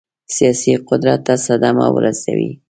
[0.35, 2.51] سیاسي قدرت ته صدمه ورسوي.